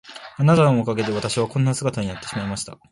[0.35, 2.79] あなたのおかげで私はこんな姿になってしまいました。